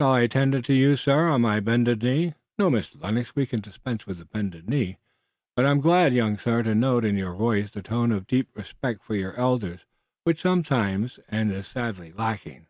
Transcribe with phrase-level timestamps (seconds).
[0.00, 2.98] Shall I tender it to you, sir, on my bended knee!" "No, Mr.
[3.02, 4.96] Lennox, we can dispense with the bended knee,
[5.54, 8.48] but I am glad, young sir, to note in your voice the tone of deep
[8.56, 9.80] respect for your elders
[10.24, 12.68] which sometimes and sadly is lacking."